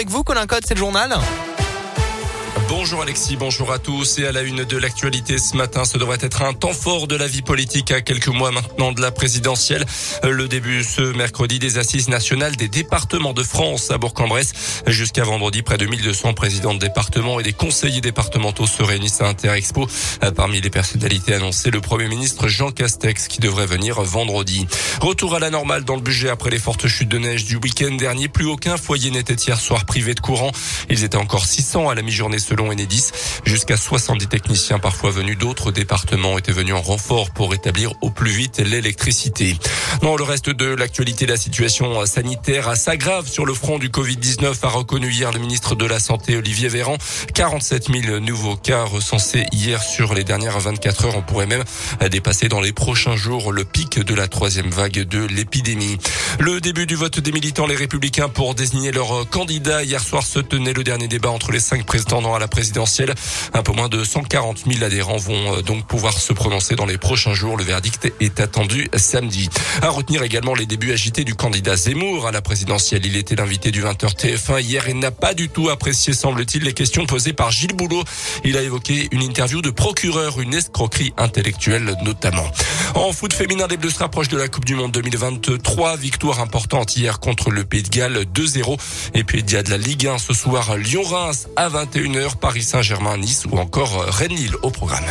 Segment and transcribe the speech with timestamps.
[0.00, 1.14] avec vous, Colin Code, c'est le journal.
[2.68, 4.18] Bonjour Alexis, bonjour à tous.
[4.18, 7.14] Et à la une de l'actualité ce matin, ce devrait être un temps fort de
[7.14, 9.84] la vie politique à quelques mois maintenant de la présidentielle.
[10.24, 14.82] Le début ce mercredi des assises nationales des départements de France à Bourg-en-Bresse.
[14.86, 19.28] Jusqu'à vendredi, près de 1200 présidents de départements et des conseillers départementaux se réunissent à
[19.28, 19.86] Interexpo.
[20.34, 24.66] Parmi les personnalités annoncées, le Premier ministre Jean Castex qui devrait venir vendredi.
[25.00, 27.94] Retour à la normale dans le budget après les fortes chutes de neige du week-end
[27.94, 28.28] dernier.
[28.28, 30.50] Plus aucun foyer n'était hier soir privé de courant.
[30.88, 33.10] Ils étaient encore 600 à la mi-journée selon Enedis.
[33.44, 38.30] Jusqu'à 70 techniciens parfois venus d'autres départements étaient venus en renfort pour rétablir au plus
[38.30, 39.56] vite l'électricité.
[40.02, 44.68] Dans le reste de l'actualité, la situation sanitaire s'aggrave sur le front du Covid-19, a
[44.68, 46.96] reconnu hier le ministre de la Santé Olivier Véran.
[47.34, 51.16] 47 000 nouveaux cas recensés hier sur les dernières 24 heures.
[51.16, 51.64] On pourrait même
[52.10, 55.98] dépasser dans les prochains jours le pic de la troisième vague de l'épidémie.
[56.38, 59.82] Le début du vote des militants, les républicains, pour désigner leur candidat.
[59.82, 61.84] Hier soir se tenait le dernier débat entre les cinq
[62.34, 63.14] à la présidentielle.
[63.54, 66.98] Un peu moins de 140 000 adhérents vont euh, donc pouvoir se prononcer dans les
[66.98, 67.56] prochains jours.
[67.56, 69.48] Le verdict est attendu samedi.
[69.82, 73.04] À retenir également les débuts agités du candidat Zemmour à la présidentielle.
[73.06, 76.72] Il était l'invité du 20h TF1 hier et n'a pas du tout apprécié, semble-t-il, les
[76.72, 78.04] questions posées par Gilles Boulot.
[78.44, 82.50] Il a évoqué une interview de procureur, une escroquerie intellectuelle notamment.
[82.94, 85.96] En foot féminin, les Bleus se rapprochent de la Coupe du Monde 2023.
[85.96, 88.78] Victoire importante hier contre le Pays de Galles 2-0.
[89.14, 92.36] Et puis il y a de la Ligue 1 ce soir, Lyon-Reims à 21h.
[92.36, 95.04] Paris Saint-Germain, Nice ou encore Rennes-Lille au programme.